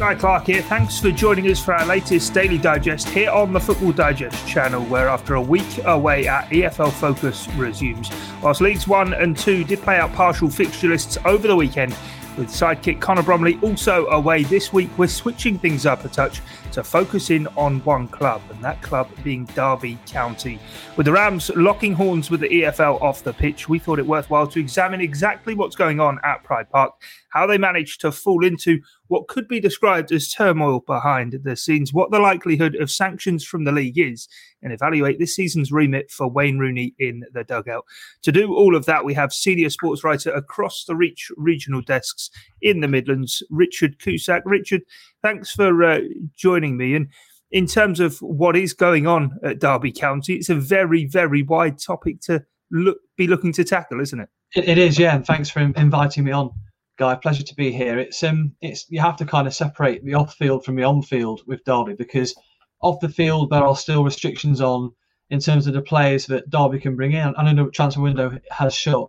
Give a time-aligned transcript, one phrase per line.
[0.00, 0.62] Guy Clark here.
[0.62, 4.82] Thanks for joining us for our latest daily digest here on the Football Digest channel,
[4.86, 8.10] where after a week away at EFL Focus resumes.
[8.42, 11.94] Whilst Leagues 1 and 2 did play out partial fixture lists over the weekend,
[12.38, 16.40] with sidekick Connor Bromley also away this week, we're switching things up a touch
[16.72, 20.58] to focus in on one club, and that club being Derby County.
[20.96, 24.46] With the Rams locking horns with the EFL off the pitch, we thought it worthwhile
[24.48, 26.92] to examine exactly what's going on at Pride Park,
[27.30, 28.80] how they managed to fall into
[29.10, 33.64] what could be described as turmoil behind the scenes, what the likelihood of sanctions from
[33.64, 34.28] the league is,
[34.62, 37.84] and evaluate this season's remit for Wayne Rooney in the dugout.
[38.22, 42.30] To do all of that, we have senior sports writer across the Reach regional desks
[42.62, 44.42] in the Midlands, Richard Cusack.
[44.44, 44.82] Richard,
[45.22, 46.00] thanks for uh,
[46.36, 46.94] joining me.
[46.94, 47.08] And
[47.50, 51.78] in terms of what is going on at Derby County, it's a very, very wide
[51.78, 54.28] topic to look be looking to tackle, isn't it?
[54.54, 55.16] It, it is, yeah.
[55.16, 56.50] And thanks for inviting me on,
[56.98, 57.14] Guy.
[57.16, 57.98] Pleasure to be here.
[57.98, 61.02] It's um, it's you have to kind of separate the off field from the on
[61.02, 62.34] field with Derby because
[62.82, 64.92] off the field there are still restrictions on
[65.30, 67.34] in terms of the players that Derby can bring in.
[67.36, 69.08] I know the transfer window has shut.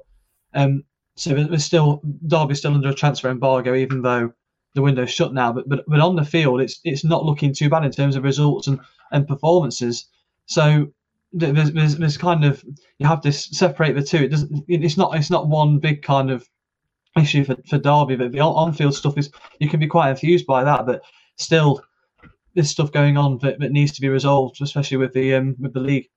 [0.53, 0.83] Um,
[1.15, 4.33] so still Derby's still under a transfer embargo, even though
[4.73, 5.51] the window's shut now.
[5.51, 8.23] But but but on the field, it's it's not looking too bad in terms of
[8.23, 8.79] results and,
[9.11, 10.07] and performances.
[10.45, 10.91] So
[11.33, 12.63] there's, there's there's kind of
[12.97, 14.17] you have to separate the two.
[14.17, 14.65] It doesn't.
[14.67, 16.47] It's not it's not one big kind of
[17.17, 20.63] issue for, for Derby, but the on-field stuff is you can be quite enthused by
[20.63, 20.85] that.
[20.85, 21.03] But
[21.35, 21.81] still,
[22.53, 25.73] there's stuff going on that, that needs to be resolved, especially with the um with
[25.73, 26.09] the league.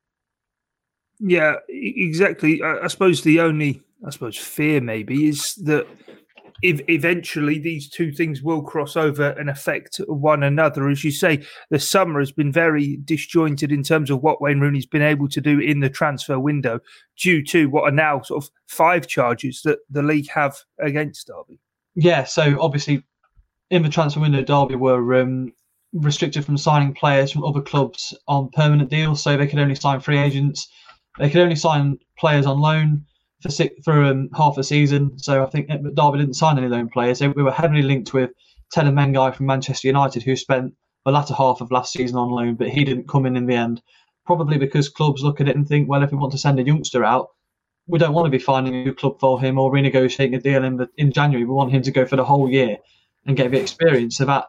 [1.21, 2.63] Yeah, exactly.
[2.63, 5.87] I, I suppose the only I suppose fear maybe is that
[6.63, 10.89] eventually these two things will cross over and affect one another.
[10.89, 14.87] As you say, the summer has been very disjointed in terms of what Wayne Rooney's
[14.87, 16.81] been able to do in the transfer window
[17.17, 21.61] due to what are now sort of five charges that the league have against Derby.
[21.97, 23.05] Yeah, so obviously
[23.71, 25.53] in the transfer window, Derby were um,
[25.93, 30.01] restricted from signing players from other clubs on permanent deals, so they could only sign
[30.01, 30.69] free agents.
[31.19, 33.05] They could only sign players on loan
[33.45, 35.19] for six, for um, half a season.
[35.19, 37.21] So I think Derby didn't sign any loan players.
[37.21, 38.31] we were heavily linked with
[38.75, 40.73] Teden Mengi from Manchester United, who spent
[41.05, 43.55] the latter half of last season on loan, but he didn't come in in the
[43.55, 43.83] end.
[44.25, 46.63] Probably because clubs look at it and think, well, if we want to send a
[46.63, 47.29] youngster out,
[47.87, 50.65] we don't want to be finding a new club for him or renegotiating a deal
[50.65, 51.45] in the, in January.
[51.45, 52.79] We want him to go for the whole year
[53.27, 54.17] and get the experience.
[54.17, 54.47] So that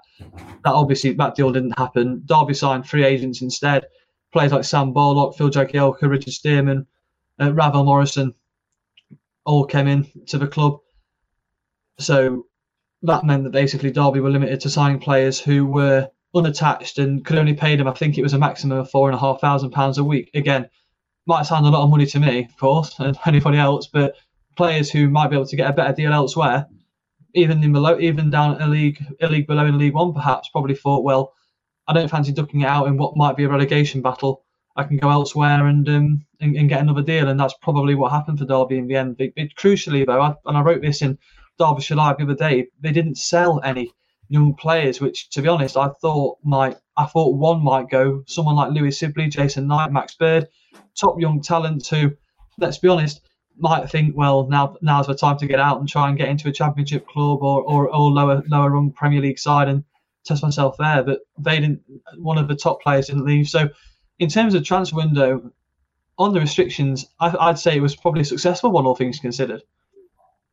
[0.64, 2.24] that obviously that deal didn't happen.
[2.26, 3.88] Derby signed free agents instead.
[4.32, 6.86] Players like Sam Baldock, Phil Jagielka, Richard Stearman,
[7.42, 8.34] uh, Ravel Morrison,
[9.46, 10.80] all came in to the club.
[12.00, 12.46] So
[13.04, 17.38] that meant that basically Derby were limited to signing players who were unattached and could
[17.38, 17.88] only pay them.
[17.88, 20.32] I think it was a maximum of four and a half thousand pounds a week.
[20.34, 20.70] Again,
[21.26, 24.16] might sound a lot of money to me, of course, and anybody else, but
[24.56, 26.68] players who might be able to get a better deal elsewhere,
[27.34, 30.76] even in below, even down a league, a league below in League One, perhaps, probably
[30.76, 31.34] thought, well,
[31.88, 34.45] I don't fancy ducking it out in what might be a relegation battle.
[34.76, 37.30] I can go elsewhere and um, and, and, get another deal.
[37.30, 39.16] And that's probably what happened for Derby in the end.
[39.20, 41.18] It, it, crucially, though, I, and I wrote this in
[41.58, 43.92] Derbyshire Live the other day, they didn't sell any
[44.28, 46.78] young players, which, to be honest, I thought might.
[46.98, 48.24] I thought one might go.
[48.28, 50.48] Someone like Louie Sibley, Jason Knight, Max Bird,
[51.00, 52.12] top young talents who,
[52.58, 53.22] let's be honest,
[53.58, 56.50] might think, well, now now's the time to get out and try and get into
[56.50, 59.84] a championship club or, or, or lower lower rung Premier League side and
[60.26, 61.04] test myself there.
[61.04, 61.82] But they didn't.
[62.18, 63.48] One of the top players didn't leave.
[63.48, 63.70] So,
[64.20, 65.52] in terms of transfer window,
[66.18, 69.62] on the restrictions, I, would say it was probably a successful one, all things considered.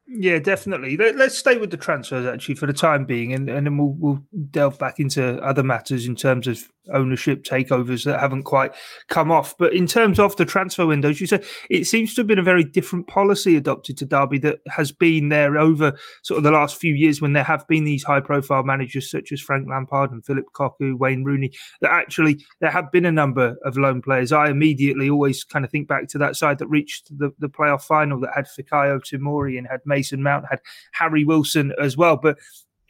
[0.06, 0.96] Yeah, definitely.
[0.96, 3.94] Let, us stay with the transfers actually for the time being, and, and then we'll,
[3.98, 8.75] we'll delve back into other matters in terms of ownership takeovers that haven't quite
[9.09, 9.56] come off.
[9.56, 12.43] But in terms of the transfer windows, you said it seems to have been a
[12.43, 16.76] very different policy adopted to Derby that has been there over sort of the last
[16.76, 20.25] few years when there have been these high profile managers such as Frank Lampard and
[20.25, 24.32] Philip Cocu, Wayne Rooney, that actually there have been a number of loan players.
[24.32, 27.82] I immediately always kind of think back to that side that reached the, the playoff
[27.82, 30.60] final that had Fikayo Tomori and had Mason Mount, had
[30.93, 32.16] Harry Wilson as well.
[32.16, 32.38] But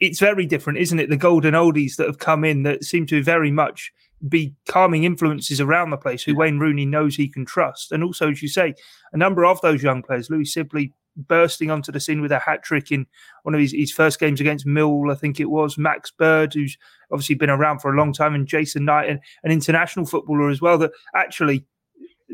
[0.03, 1.09] it's very different, isn't it?
[1.09, 3.89] The golden oldies that have come in that seem to very much
[4.27, 7.93] be calming influences around the place who Wayne Rooney knows he can trust.
[7.93, 8.73] And also, as you say,
[9.13, 12.63] a number of those young players, Louie Sibley bursting onto the scene with a hat
[12.63, 13.05] trick in
[13.43, 15.77] one of his, his first games against Mill, I think it was.
[15.77, 16.77] Max Bird, who's
[17.09, 20.59] obviously been around for a long time, and Jason Knight, an, an international footballer as
[20.59, 21.65] well, that actually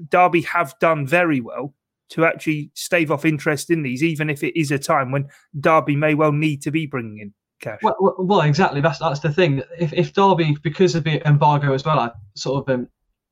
[0.07, 1.75] Derby have done very well
[2.09, 5.27] to actually stave off interest in these, even if it is a time when
[5.59, 7.79] Derby may well need to be bringing in cash.
[7.81, 8.81] Well, well, exactly.
[8.81, 9.63] That's that's the thing.
[9.77, 12.87] If if Derby, because of the embargo as well, I sort of um,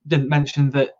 [0.06, 0.90] didn't mention that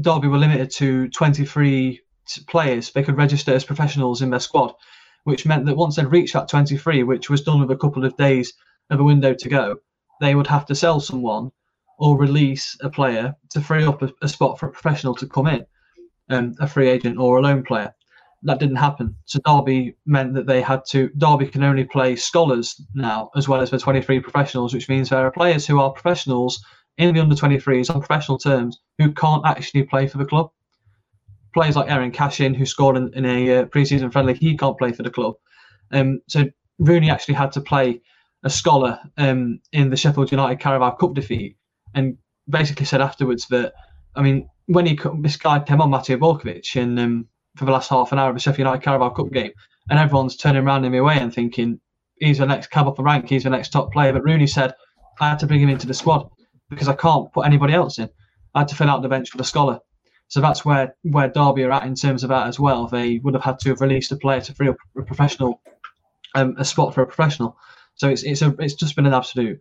[0.00, 2.00] Derby were limited to 23
[2.48, 4.74] players they could register as professionals in their squad,
[5.24, 8.16] which meant that once they'd reached that 23, which was done with a couple of
[8.16, 8.52] days
[8.90, 9.76] of a window to go,
[10.20, 11.50] they would have to sell someone
[11.98, 15.46] or release a player to free up a, a spot for a professional to come
[15.46, 15.64] in,
[16.30, 17.94] um, a free agent or a loan player.
[18.46, 19.16] That didn't happen.
[19.24, 21.10] So Derby meant that they had to.
[21.18, 25.26] Derby can only play scholars now, as well as the 23 professionals, which means there
[25.26, 26.64] are players who are professionals
[26.96, 30.50] in the under 23s on professional terms who can't actually play for the club.
[31.54, 34.92] Players like Eiran Cashin, who scored in, in a uh, pre-season friendly, he can't play
[34.92, 35.34] for the club.
[35.90, 36.44] Um, so
[36.78, 38.00] Rooney actually had to play
[38.44, 41.56] a scholar um, in the Sheffield United Carabao Cup defeat,
[41.94, 42.16] and
[42.48, 43.72] basically said afterwards that,
[44.14, 47.90] I mean, when he this guy came on Mateo Borkovic and um, for the last
[47.90, 49.52] half an hour of the Sheffield United Carabao Cup game,
[49.90, 51.80] and everyone's turning around in my way and thinking
[52.18, 54.12] he's the next cab off the rank, he's the next top player.
[54.12, 54.74] But Rooney said
[55.20, 56.28] I had to bring him into the squad
[56.70, 58.08] because I can't put anybody else in.
[58.54, 59.80] I had to fill out the bench for the scholar.
[60.28, 62.86] So that's where where Derby are at in terms of that as well.
[62.86, 65.60] They would have had to have released a player to free up a professional,
[66.34, 67.56] um, a spot for a professional.
[67.94, 69.60] So it's it's a it's just been an absolute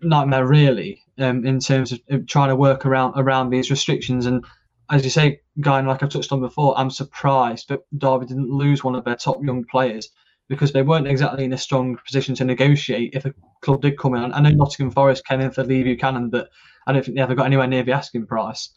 [0.00, 4.26] nightmare, really, um, in terms of trying to work around around these restrictions.
[4.26, 4.44] And
[4.90, 8.50] as you say, Guy, and like I've touched on before, I'm surprised that Derby didn't
[8.50, 10.10] lose one of their top young players
[10.48, 14.14] because they weren't exactly in a strong position to negotiate if a club did come
[14.14, 14.32] in.
[14.32, 16.50] I know Nottingham Forest came in for Lee Buchanan, but
[16.86, 18.70] I don't think they ever got anywhere near the asking price.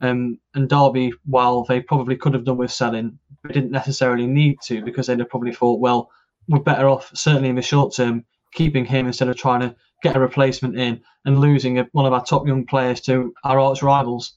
[0.00, 4.60] Um, and Derby, while they probably could have done with selling, they didn't necessarily need
[4.64, 6.10] to because they'd have probably thought, well,
[6.46, 10.16] we're better off, certainly in the short term, keeping him instead of trying to get
[10.16, 13.82] a replacement in and losing a, one of our top young players to our arch
[13.82, 14.36] rivals.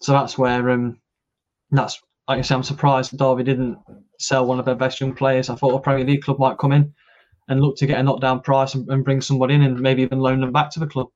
[0.00, 1.00] So that's where um,
[1.70, 3.78] that's like I say, I'm surprised that Derby didn't
[4.18, 5.48] sell one of their best young players.
[5.48, 6.92] I thought a Premier League club might come in
[7.48, 10.18] and look to get a knockdown price and, and bring somebody in and maybe even
[10.18, 11.06] loan them back to the club.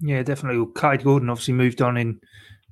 [0.00, 0.58] Yeah, definitely.
[0.58, 2.20] Well, Kaide Gordon obviously moved on in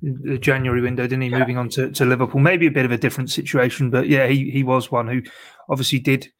[0.01, 1.29] the January window, didn't he?
[1.29, 1.39] Yeah.
[1.39, 4.51] Moving on to, to Liverpool, maybe a bit of a different situation, but yeah, he,
[4.51, 5.21] he was one who
[5.69, 6.31] obviously did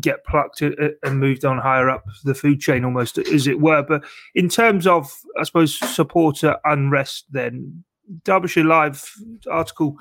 [0.00, 3.82] get plucked and moved on higher up the food chain, almost as it were.
[3.82, 4.02] But
[4.34, 7.84] in terms of, I suppose, supporter unrest, then
[8.24, 9.10] Derbyshire Live
[9.50, 9.96] article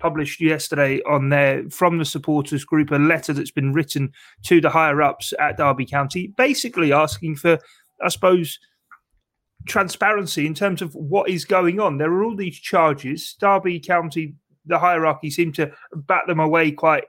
[0.00, 4.12] published yesterday on there from the supporters group a letter that's been written
[4.44, 7.58] to the higher ups at Derby County, basically asking for,
[8.02, 8.58] I suppose,
[9.66, 11.98] transparency in terms of what is going on.
[11.98, 13.34] There are all these charges.
[13.40, 14.34] Derby County,
[14.66, 17.04] the hierarchy seem to bat them away quite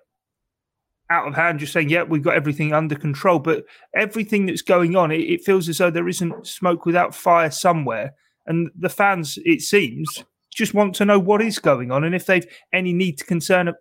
[1.11, 3.39] out of hand, just saying, yeah, we've got everything under control.
[3.39, 3.65] But
[3.95, 8.13] everything that's going on, it, it feels as though there isn't smoke without fire somewhere.
[8.47, 10.23] And the fans, it seems,
[10.55, 13.73] just want to know what is going on and if they've any need to concern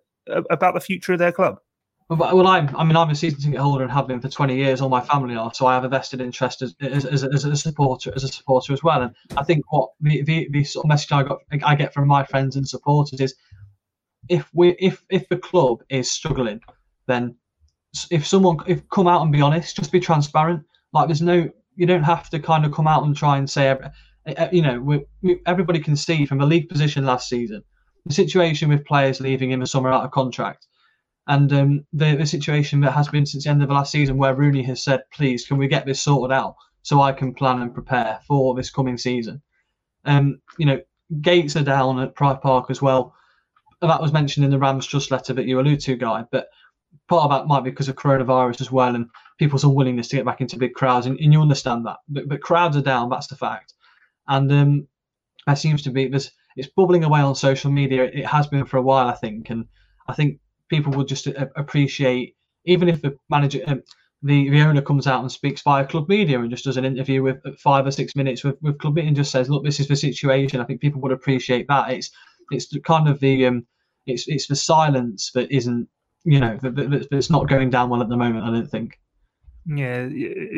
[0.49, 1.57] about the future of their club.
[2.07, 4.79] Well, I'm, I mean, I'm a season ticket holder and have been for 20 years.
[4.79, 7.55] All my family are, so I have a vested interest as, as, as, as a
[7.55, 9.01] supporter, as a supporter as well.
[9.01, 12.07] And I think what the, the, the sort of message I got, I get from
[12.07, 13.33] my friends and supporters is,
[14.29, 16.59] if we, if, if the club is struggling,
[17.07, 17.35] then
[18.11, 20.61] if someone, if come out and be honest, just be transparent.
[20.93, 23.75] Like, there's no, you don't have to kind of come out and try and say,
[24.51, 27.63] you know, we, we, everybody can see from the league position last season
[28.05, 30.67] the situation with players leaving in the summer out of contract,
[31.27, 34.17] and um, the, the situation that has been since the end of the last season
[34.17, 37.61] where Rooney has said, "Please, can we get this sorted out so I can plan
[37.61, 39.41] and prepare for this coming season?"
[40.05, 40.81] Um, you know,
[41.21, 43.15] gates are down at Pride Park as well.
[43.81, 46.25] That was mentioned in the Rams Trust letter that you allude to, Guy.
[46.31, 46.47] But
[47.07, 50.25] part of that might be because of coronavirus as well and people's unwillingness to get
[50.25, 51.97] back into big crowds, and, and you understand that.
[52.07, 53.09] But, but crowds are down.
[53.09, 53.73] That's the fact
[54.27, 54.87] and um,
[55.45, 56.31] there seems to be this.
[56.55, 58.05] It's bubbling away on social media.
[58.05, 59.65] It has been for a while, I think, and
[60.07, 60.39] I think
[60.69, 63.83] people will just appreciate, even if the manager, um,
[64.23, 67.21] the the owner comes out and speaks via club media and just does an interview
[67.21, 69.87] with five or six minutes with, with club media and just says, "Look, this is
[69.87, 71.91] the situation." I think people would appreciate that.
[71.91, 72.11] It's
[72.51, 73.67] it's kind of the um,
[74.05, 75.87] it's it's the silence that isn't
[76.23, 78.45] you know that, that, that's not going down well at the moment.
[78.45, 78.99] I don't think.
[79.67, 80.07] Yeah,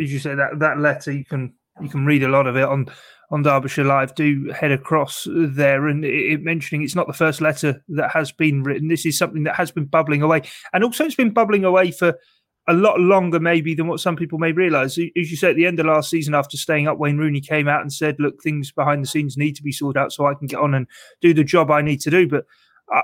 [0.01, 2.65] as you say that that letter you can you can read a lot of it
[2.65, 2.88] on
[3.29, 7.84] on Derbyshire Live, do head across there and it, mentioning it's not the first letter
[7.89, 8.88] that has been written.
[8.88, 10.43] This is something that has been bubbling away,
[10.74, 12.17] and also it's been bubbling away for
[12.69, 14.98] a lot longer, maybe than what some people may realise.
[14.98, 17.67] As you said, at the end of last season, after staying up, Wayne Rooney came
[17.67, 20.34] out and said, "Look, things behind the scenes need to be sorted out, so I
[20.34, 20.86] can get on and
[21.22, 22.46] do the job I need to do." But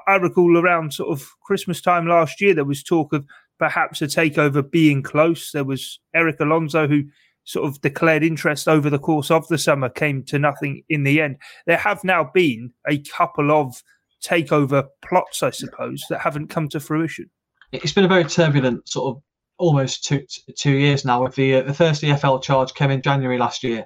[0.08, 3.26] I recall around sort of Christmas time last year, there was talk of
[3.60, 5.52] perhaps a takeover being close.
[5.52, 7.04] There was Erik Alonso who
[7.46, 11.22] sort of declared interest over the course of the summer came to nothing in the
[11.22, 11.38] end.
[11.66, 13.84] There have now been a couple of
[14.24, 17.30] takeover plots, I suppose, that haven't come to fruition.
[17.72, 19.24] It's been a very turbulent sort of
[19.58, 20.26] almost two
[20.58, 21.24] two years now.
[21.24, 23.86] With the uh, the first EFL charge came in January last year,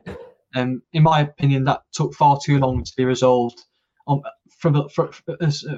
[0.54, 3.60] and um, in my opinion, that took far too long to be resolved.
[4.08, 4.22] Um,
[4.60, 5.12] from the, from,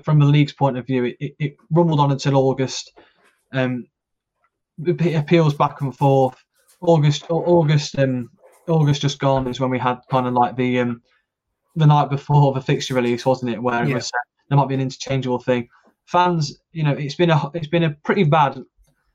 [0.03, 2.97] from the league's point of view, it, it, it rumbled on until August.
[3.51, 3.87] Um,
[4.87, 6.41] appeals back and forth
[6.81, 8.29] August August um
[8.67, 11.01] August just gone is when we had kind of like the um
[11.75, 13.61] the night before the fixture release, wasn't it?
[13.61, 14.11] Where it was
[14.49, 15.69] there might be an interchangeable thing.
[16.05, 18.61] Fans, you know, it's been a it's been a pretty bad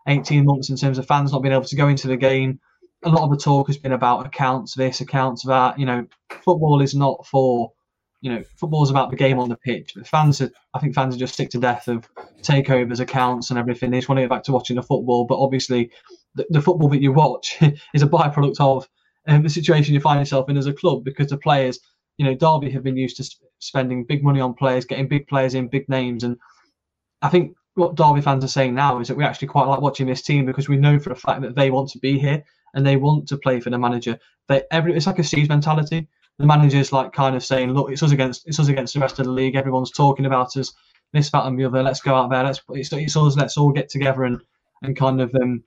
[0.06, 2.60] 18 months in terms of fans not being able to go into the game.
[3.04, 5.78] A lot of the talk has been about accounts this, accounts that.
[5.78, 7.72] You know, football is not for
[8.24, 9.92] you know, football is about the game on the pitch.
[9.94, 12.08] But fans, are, I think fans are just sick to death of
[12.40, 13.90] takeovers, accounts, and everything.
[13.90, 15.26] They just want to get back to watching the football.
[15.26, 15.90] But obviously,
[16.34, 17.58] the, the football that you watch
[17.94, 18.88] is a byproduct of
[19.26, 21.78] um, the situation you find yourself in as a club because the players,
[22.18, 25.26] you know, Derby have been used to sp- spending big money on players, getting big
[25.26, 26.36] players in, big names, and
[27.22, 30.06] I think what Derby fans are saying now is that we actually quite like watching
[30.06, 32.86] this team because we know for a fact that they want to be here and
[32.86, 34.18] they want to play for the manager.
[34.48, 36.06] They every it's like a siege mentality
[36.38, 39.18] the manager's like kind of saying, look, it's us against it's us against the rest
[39.18, 39.54] of the league.
[39.54, 40.72] Everyone's talking about us,
[41.12, 41.82] this, that, and the other.
[41.82, 42.44] Let's go out there.
[42.44, 43.36] Let's it's, it's us.
[43.36, 44.40] Let's all get together and
[44.82, 45.62] and kind of um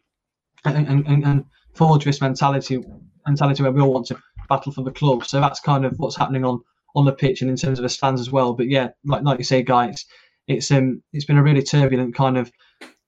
[0.65, 2.83] and, and, and forge this mentality
[3.25, 4.17] mentality where we all want to
[4.49, 5.25] battle for the club.
[5.25, 6.61] So that's kind of what's happening on
[6.95, 8.53] on the pitch and in terms of the fans as well.
[8.53, 10.05] But yeah, like like you say, guys,
[10.47, 12.51] it's um it's been a really turbulent kind of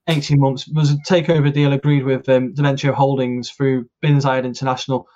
[0.08, 0.66] 18 months.
[0.66, 5.08] There was a takeover deal agreed with um, Derventio Holdings through Bin Zayed International.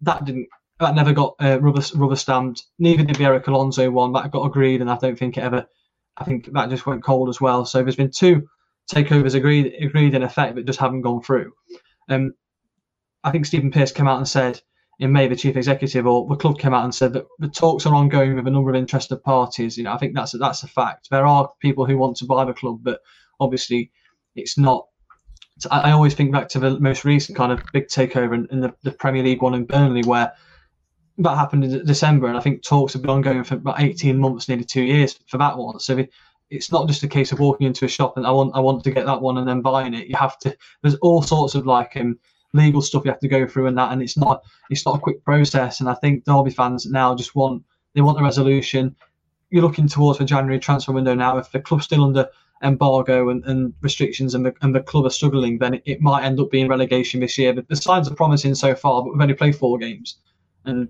[0.00, 2.64] That didn't that never got uh, rubber rubber stamped.
[2.78, 4.12] Neither did the Erik Alonso one.
[4.12, 5.66] That got agreed, and I don't think it ever.
[6.18, 7.64] I think that just went cold as well.
[7.64, 8.48] So there's been two
[8.92, 11.52] takeovers agreed agreed in effect, but just haven't gone through.
[12.08, 12.34] Um,
[13.24, 14.60] I think Stephen Pearce came out and said
[14.98, 17.84] in May, the chief executive or the club came out and said that the talks
[17.84, 19.76] are ongoing with a number of interested parties.
[19.76, 21.08] You know, I think that's a, that's a fact.
[21.10, 23.00] There are people who want to buy the club, but
[23.38, 23.90] obviously
[24.34, 24.86] it's not
[25.70, 28.74] I always think back to the most recent kind of big takeover in, in the,
[28.82, 30.32] the, Premier League one in Burnley, where
[31.18, 34.48] that happened in December, and I think talks have been ongoing for about 18 months,
[34.48, 35.80] nearly two years for that one.
[35.80, 36.04] So
[36.50, 38.84] it's not just a case of walking into a shop and I want I want
[38.84, 40.08] to get that one and then buying it.
[40.08, 40.56] You have to.
[40.82, 42.18] There's all sorts of like um,
[42.52, 45.00] legal stuff you have to go through and that, and it's not it's not a
[45.00, 45.80] quick process.
[45.80, 47.62] And I think Derby fans now just want
[47.94, 48.94] they want a resolution.
[49.50, 51.38] You're looking towards the January transfer window now.
[51.38, 52.28] If the club's still under
[52.62, 56.24] embargo and, and restrictions and the, and the club are struggling, then it, it might
[56.24, 57.52] end up being relegation this year.
[57.52, 60.18] But the signs are promising so far, but we've only played four games.
[60.64, 60.88] And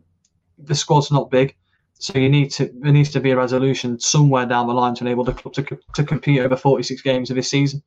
[0.58, 1.54] the squad's not big,
[1.98, 5.04] so you need to there needs to be a resolution somewhere down the line to
[5.04, 7.82] enable the club to, to compete over 46 games of this season.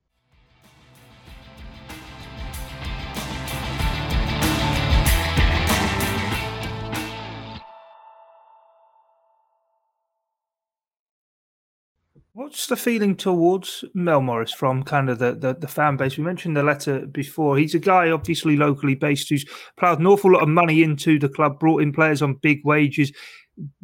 [12.34, 16.18] What's the feeling towards Mel Morris from kind of the, the, the, fan base?
[16.18, 17.58] We mentioned the letter before.
[17.58, 19.46] He's a guy obviously locally based who's
[19.78, 23.12] ploughed an awful lot of money into the club, brought in players on big wages,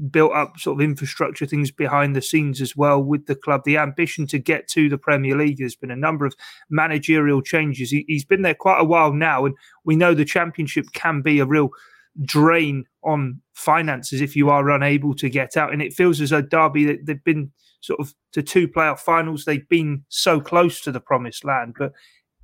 [0.09, 3.61] built up sort of infrastructure things behind the scenes as well with the club.
[3.65, 5.57] The ambition to get to the Premier League.
[5.57, 6.35] There's been a number of
[6.69, 7.91] managerial changes.
[7.91, 11.39] He, he's been there quite a while now, and we know the Championship can be
[11.39, 11.69] a real
[12.23, 15.73] drain on finances if you are unable to get out.
[15.73, 17.51] And it feels as though Derby they've been
[17.81, 19.45] sort of to two playoff finals.
[19.45, 21.91] They've been so close to the promised land, but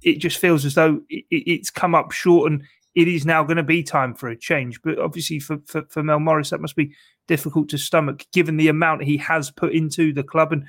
[0.01, 2.63] it just feels as though it, it's come up short and
[2.95, 4.81] it is now going to be time for a change.
[4.81, 6.93] But obviously, for, for, for Mel Morris, that must be
[7.27, 10.51] difficult to stomach given the amount he has put into the club.
[10.51, 10.65] And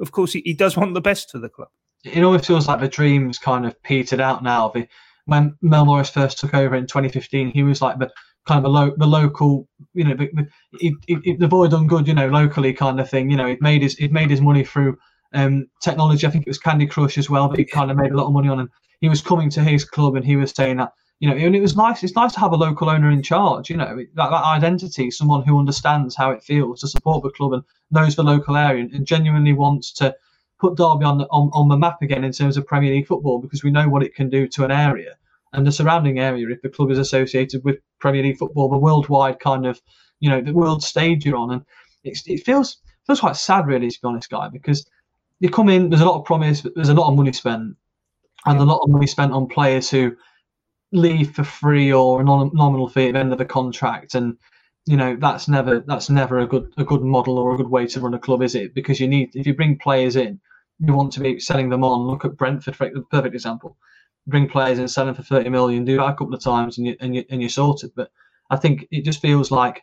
[0.00, 1.68] of course, he, he does want the best for the club.
[2.04, 4.68] It always feels like the dream's kind of petered out now.
[4.68, 4.88] The,
[5.26, 8.10] when Mel Morris first took over in 2015, he was like the
[8.46, 10.28] kind of a lo- the local, you know, the,
[10.72, 13.30] the, the boy done good, you know, locally kind of thing.
[13.30, 14.96] You know, it made his it made his money through
[15.34, 16.26] um, technology.
[16.26, 18.26] I think it was Candy Crush as well that he kind of made a lot
[18.26, 18.60] of money on.
[18.60, 18.68] And
[19.00, 21.60] he was coming to his club and he was saying that, you know, and it
[21.60, 22.02] was nice.
[22.02, 23.70] It's nice to have a local owner in charge.
[23.70, 27.52] You know, that, that identity, someone who understands how it feels to support the club
[27.52, 30.14] and knows the local area and, and genuinely wants to
[30.58, 33.38] put Derby on the, on, on the map again in terms of Premier League football
[33.38, 35.16] because we know what it can do to an area
[35.52, 39.40] and the surrounding area if the club is associated with Premier League football, the worldwide
[39.40, 39.80] kind of,
[40.20, 41.52] you know, the world stage you're on.
[41.52, 41.64] And
[42.04, 44.86] it feels feels quite sad, really, to be honest, guy, because
[45.40, 47.76] you come in, there's a lot of promise, there's a lot of money spent,
[48.46, 50.14] and a lot of money spent on players who
[50.92, 54.36] leave for free or a nominal fee at the end of the contract, and
[54.86, 57.86] you know that's never that's never a good a good model or a good way
[57.86, 58.74] to run a club, is it?
[58.74, 60.40] Because you need if you bring players in,
[60.78, 62.06] you want to be selling them on.
[62.06, 63.76] Look at Brentford, for the perfect example
[64.26, 66.86] bring players in, sell them for 30 million, do that a couple of times, and
[66.86, 67.92] you and you and you're sorted.
[67.94, 68.10] But
[68.50, 69.82] I think it just feels like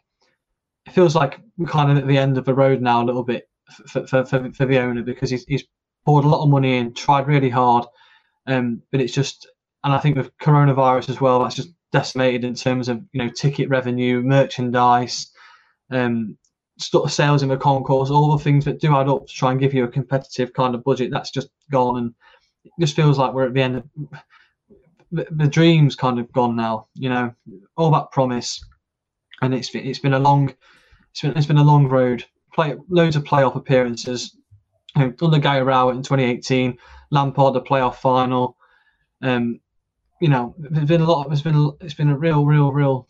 [0.85, 3.23] it feels like we're kind of at the end of the road now a little
[3.23, 3.49] bit
[3.87, 5.63] for for, for, for the owner because he's, he's
[6.05, 7.85] poured a lot of money in, tried really hard,
[8.47, 9.47] um, but it's just
[9.87, 13.29] and I think with coronavirus as well, that's just decimated in terms of you know
[13.29, 15.31] ticket revenue, merchandise,
[15.89, 16.37] um,
[16.77, 19.73] sales in the concourse, all the things that do add up to try and give
[19.73, 21.09] you a competitive kind of budget.
[21.09, 22.13] That's just gone, and
[22.65, 23.83] it just feels like we're at the end of
[25.13, 26.87] the, the dream's kind of gone now.
[26.95, 27.33] You know,
[27.77, 28.61] all that promise,
[29.41, 30.53] and it's it's been a long,
[31.11, 32.25] it's been it's been a long road.
[32.53, 34.35] Play loads of playoff appearances.
[34.97, 36.77] You know, under Gary Rowett in 2018,
[37.09, 38.57] Lampard the playoff final.
[39.21, 39.61] Um,
[40.19, 41.31] you know, there's been a lot.
[41.31, 43.07] It's been it's been a real, real, real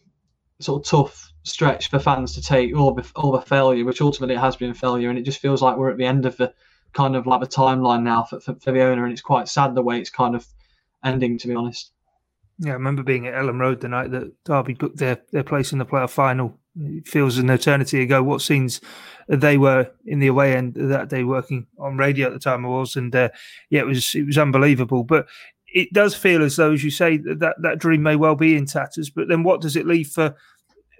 [0.59, 4.35] sort of tough stretch for fans to take all the all the failure, which ultimately
[4.35, 6.53] it has been failure, and it just feels like we're at the end of the
[6.93, 9.75] kind of like the timeline now for, for, for the owner, and it's quite sad
[9.75, 10.45] the way it's kind of
[11.03, 11.91] ending, to be honest.
[12.59, 15.71] Yeah, I remember being at Elland Road the night that Derby booked their, their place
[15.71, 16.59] in the playoff final.
[16.75, 18.81] It feels an eternity ago what scenes
[19.27, 22.69] they were in the away end that day working on radio at the time I
[22.69, 23.29] was, and uh,
[23.69, 25.03] yeah, it was it was unbelievable.
[25.03, 25.27] But
[25.67, 28.65] it does feel as though, as you say, that that dream may well be in
[28.65, 29.09] tatters.
[29.09, 30.35] But then, what does it leave for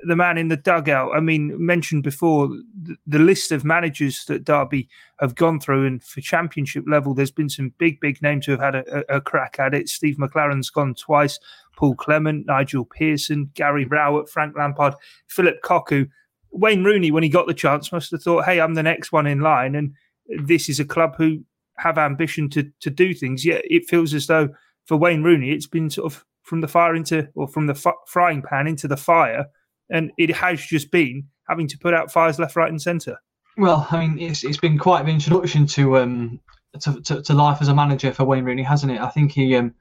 [0.03, 1.15] the man in the dugout?
[1.15, 6.03] I mean, mentioned before the, the list of managers that Derby have gone through, and
[6.03, 9.55] for championship level, there's been some big, big names who have had a, a, crack
[9.59, 9.87] at it.
[9.87, 11.39] Steve McClaren's gone twice.
[11.77, 14.95] Paul Clement, Nigel Pearson, Gary Rowett, Frank Lampard,
[15.27, 16.09] Philip Cocu.
[16.51, 19.27] Wayne Rooney, when he got the chance, must have thought, "Hey, I'm the next one
[19.27, 19.93] in line," and
[20.27, 21.43] this is a club who
[21.79, 23.45] have ambition to to do things.
[23.45, 24.49] Yet it feels as though
[24.85, 27.93] for Wayne Rooney, it's been sort of from the fire into or from the f-
[28.07, 29.45] frying pan into the fire,
[29.89, 33.17] and it has just been having to put out fires left, right, and centre.
[33.57, 36.39] Well, I mean, it's it's been quite an introduction to um
[36.79, 39.01] to, to, to, life as a manager for Wayne Rooney, hasn't it?
[39.01, 39.73] I think he um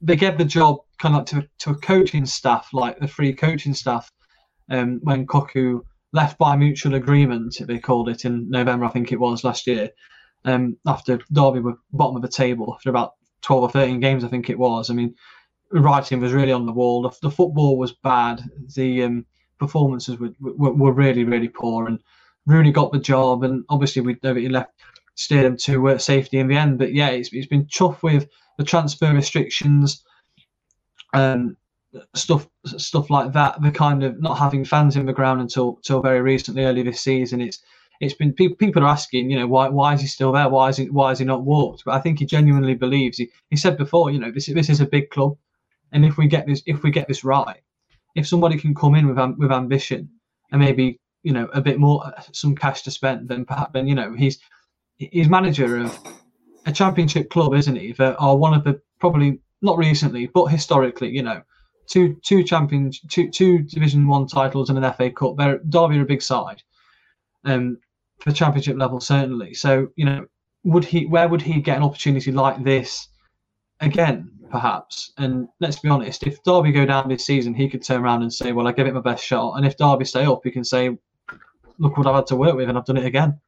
[0.00, 3.32] they gave the job kind of like to to a coaching staff, like the free
[3.32, 4.10] coaching staff,
[4.70, 5.80] um when Cocu
[6.12, 9.90] left by mutual agreement, they called it in November, I think it was last year
[10.44, 14.28] um, after Derby were bottom of the table after about 12 or 13 games, I
[14.28, 14.90] think it was.
[14.90, 15.14] I mean,
[15.70, 17.02] writing was really on the wall.
[17.02, 18.42] The, the football was bad.
[18.74, 19.26] The um,
[19.58, 21.86] performances were, were, were, really, really poor.
[21.86, 22.00] And
[22.46, 23.44] Rooney got the job.
[23.44, 24.72] And obviously, we know that he left,
[25.28, 26.78] him to uh, safety in the end.
[26.78, 30.04] But yeah, it's, it's been tough with the transfer restrictions.
[31.12, 31.56] Um,
[32.14, 36.02] stuff stuff like that the kind of not having fans in the ground until until
[36.02, 37.60] very recently early this season it's
[38.00, 40.48] it's been people, people are asking, you know, why why is he still there?
[40.48, 41.82] Why is he why is he not walked?
[41.84, 43.18] But I think he genuinely believes.
[43.18, 45.36] He, he said before, you know, this this is a big club,
[45.92, 47.60] and if we get this if we get this right,
[48.14, 50.08] if somebody can come in with with ambition
[50.52, 53.94] and maybe you know a bit more some cash to spend, then perhaps then you
[53.94, 54.38] know he's
[54.98, 55.98] he's manager of
[56.66, 57.92] a championship club, isn't he?
[57.92, 61.42] That are one of the probably not recently, but historically, you know,
[61.88, 65.36] two two champions, two two Division One titles and an FA Cup.
[65.36, 66.62] They're Derby are a big side.
[67.44, 67.78] Um,
[68.20, 69.54] for championship level certainly.
[69.54, 70.26] So you know,
[70.64, 71.06] would he?
[71.06, 73.08] Where would he get an opportunity like this
[73.80, 74.30] again?
[74.50, 75.12] Perhaps.
[75.18, 78.32] And let's be honest, if Derby go down this season, he could turn around and
[78.32, 80.64] say, "Well, I gave it my best shot." And if Derby stay up, he can
[80.64, 80.96] say,
[81.78, 83.40] "Look what I've had to work with, and I've done it again."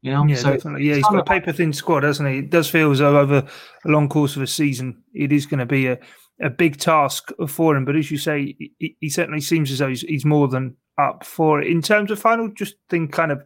[0.00, 0.88] You know, yeah, so definitely.
[0.88, 2.38] Yeah, he's got a paper thin squad, hasn't he?
[2.38, 3.48] It does feel as though over
[3.84, 5.98] a long course of a season, it is going to be a,
[6.40, 7.84] a big task for him.
[7.84, 11.24] But as you say, he, he certainly seems as though he's, he's, more than up
[11.24, 11.68] for it.
[11.68, 13.42] In terms of final, just think kind of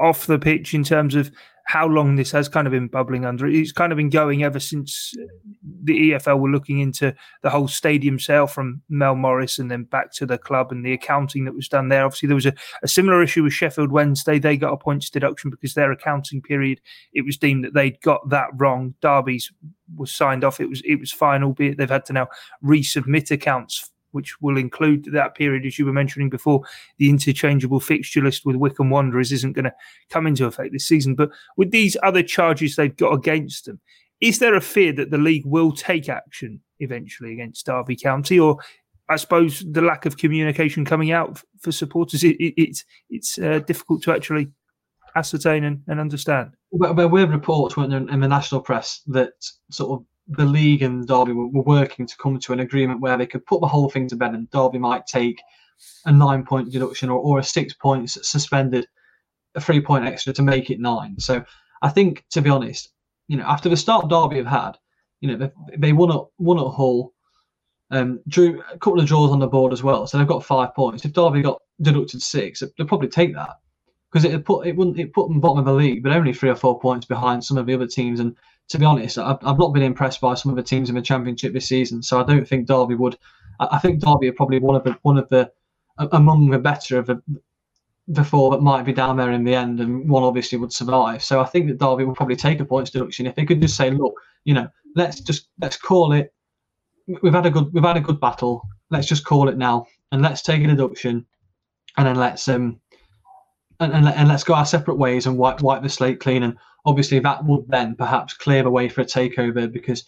[0.00, 1.30] off the pitch in terms of
[1.70, 3.46] how long this has kind of been bubbling under.
[3.46, 5.14] It's kind of been going ever since
[5.84, 10.12] the EFL were looking into the whole stadium sale from Mel Morris and then back
[10.14, 12.04] to the club and the accounting that was done there.
[12.04, 14.40] Obviously, there was a, a similar issue with Sheffield Wednesday.
[14.40, 16.80] They got a points deduction because their accounting period
[17.12, 18.94] it was deemed that they'd got that wrong.
[19.00, 19.52] Derby's
[19.94, 20.58] was signed off.
[20.58, 22.26] It was it was fine, albeit they've had to now
[22.64, 26.62] resubmit accounts which will include that period, as you were mentioning before,
[26.98, 29.74] the interchangeable fixture list with Wycombe Wanderers isn't going to
[30.10, 31.14] come into effect this season.
[31.14, 33.80] But with these other charges they've got against them,
[34.20, 38.58] is there a fear that the league will take action eventually against Derby County, or
[39.08, 43.60] I suppose the lack of communication coming out for supporters, it, it, it's it's uh,
[43.60, 44.48] difficult to actually
[45.16, 46.52] ascertain and, and understand.
[46.70, 49.32] Well, there were reports, in the national press that
[49.70, 53.16] sort of the league and Derby were, were, working to come to an agreement where
[53.16, 55.40] they could put the whole thing to bed, and Derby might take
[56.06, 58.86] a nine point deduction or, or a six points suspended,
[59.54, 61.18] a three point extra to make it nine.
[61.18, 61.44] So
[61.82, 62.90] I think, to be honest,
[63.28, 64.72] you know, after the start Derby have had,
[65.20, 67.12] you know, they, they won at won at Hull,
[67.90, 70.74] um, drew a couple of draws on the board as well, so they've got five
[70.74, 71.04] points.
[71.04, 73.56] If Derby got deducted six, they'd probably take that
[74.10, 76.50] because it put it wouldn't it put them bottom of the league, but only three
[76.50, 78.20] or four points behind some of the other teams.
[78.20, 78.36] And
[78.70, 81.02] to be honest, I've, I've not been impressed by some of the teams in the
[81.02, 82.02] championship this season.
[82.02, 83.18] So I don't think Derby would.
[83.58, 85.50] I, think Derby are probably one of the one of the
[85.98, 87.20] among the better of the
[88.06, 91.22] the four that might be down there in the end, and one obviously would survive.
[91.22, 93.76] So I think that Derby will probably take a points deduction if they could just
[93.76, 96.32] say, look, you know, let's just let's call it.
[97.22, 98.62] We've had a good we've had a good battle.
[98.90, 101.26] Let's just call it now, and let's take a deduction,
[101.96, 102.80] and then let's um
[103.80, 106.44] and, and, and let's go our separate ways and wipe wipe the slate clean.
[106.44, 110.04] And obviously that would then perhaps clear the way for a takeover because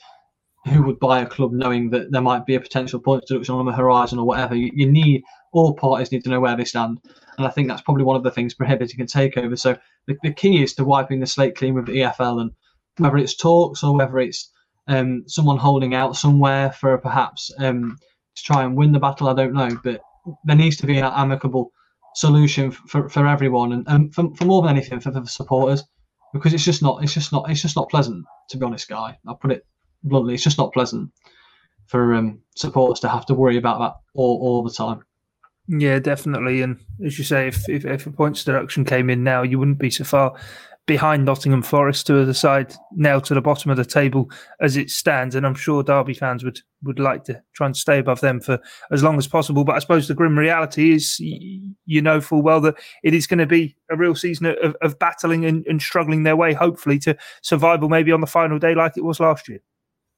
[0.67, 3.67] who would buy a club knowing that there might be a potential point deduction on
[3.67, 4.55] the horizon or whatever.
[4.55, 6.99] You, you, need all parties need to know where they stand,
[7.37, 9.59] and I think that's probably one of the things prohibiting a takeover.
[9.59, 12.53] So the, the key is to wiping the slate clean with the EFL, and
[12.99, 14.51] whether it's talks or whether it's
[14.87, 17.97] um, someone holding out somewhere for perhaps um,
[18.37, 20.01] to try and win the battle, I don't know, but
[20.45, 21.73] there needs to be an amicable
[22.15, 25.83] solution for, for everyone, and, and for, for more than anything for, for the supporters,
[26.33, 29.19] because it's just not it's just not it's just not pleasant to be honest, guy.
[29.27, 29.67] I'll put it
[30.05, 31.11] bluntly, it's just not pleasant
[31.87, 35.05] for um, supporters to have to worry about that all, all the time.
[35.69, 36.63] Yeah, definitely.
[36.63, 39.79] And as you say, if, if, if a points deduction came in now, you wouldn't
[39.79, 40.35] be so far
[40.87, 44.91] behind Nottingham Forest to the side now to the bottom of the table as it
[44.91, 45.35] stands.
[45.35, 48.59] And I'm sure Derby fans would, would like to try and stay above them for
[48.91, 49.65] as long as possible.
[49.65, 53.39] But I suppose the grim reality is you know full well that it is going
[53.39, 57.17] to be a real season of, of battling and, and struggling their way, hopefully, to
[57.43, 59.61] survival maybe on the final day like it was last year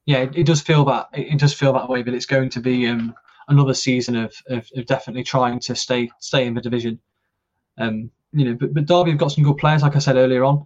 [0.05, 2.59] yeah, it, it, does feel that it does feel that way, but it's going to
[2.59, 3.15] be um,
[3.47, 6.99] another season of, of, of, definitely trying to stay stay in the division.
[7.77, 10.43] Um, you know, but, but Derby have got some good players, like I said earlier
[10.43, 10.65] on.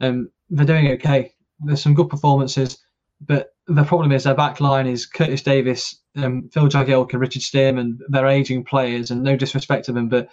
[0.00, 1.32] Um, they're doing okay.
[1.60, 2.78] There's some good performances,
[3.20, 7.42] but the problem is their back line is Curtis Davies, um, Phil Jagielka, and Richard
[7.42, 7.98] Stearman.
[8.08, 10.28] They're aging players, and no disrespect to them, but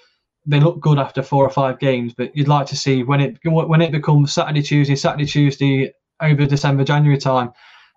[0.45, 2.13] they look good after four or five games.
[2.13, 6.45] But you'd like to see when it when it becomes Saturday, Tuesday, Saturday, Tuesday over
[6.45, 7.52] December, January time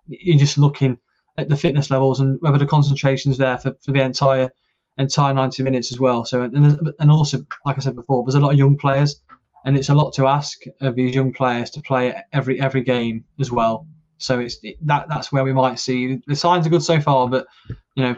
[0.07, 0.97] you're just looking
[1.37, 4.49] at the fitness levels and whether the concentration is there for, for the entire
[4.97, 6.25] entire 90 minutes as well.
[6.25, 9.21] So and, and also, like I said before, there's a lot of young players,
[9.65, 13.23] and it's a lot to ask of these young players to play every every game
[13.39, 13.87] as well.
[14.17, 17.47] So it's that that's where we might see the signs are good so far, but
[17.95, 18.15] you know,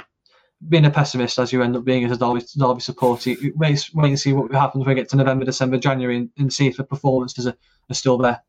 [0.69, 4.09] being a pessimist as you end up being as a Derby, Derby supporter, wait, wait
[4.09, 6.77] and see what happens when we get to November, December, January, and, and see if
[6.77, 7.55] the performances are,
[7.89, 8.41] are still there.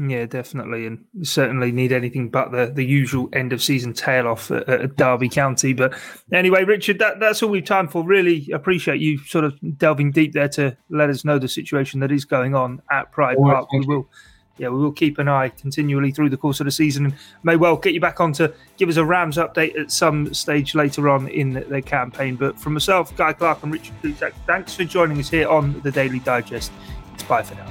[0.00, 4.48] Yeah, definitely, and certainly need anything but the, the usual end of season tail off
[4.52, 5.72] at, at Derby County.
[5.72, 5.92] But
[6.32, 8.04] anyway, Richard, that, that's all we've time for.
[8.04, 12.12] Really appreciate you sort of delving deep there to let us know the situation that
[12.12, 13.72] is going on at Pride Park.
[13.72, 14.08] We will,
[14.56, 17.56] yeah, we will keep an eye continually through the course of the season, and may
[17.56, 21.08] well get you back on to give us a Rams update at some stage later
[21.08, 22.36] on in the campaign.
[22.36, 25.90] But from myself, Guy Clark, and Richard Cusack, thanks for joining us here on the
[25.90, 26.70] Daily Digest.
[27.14, 27.68] It's bye for now.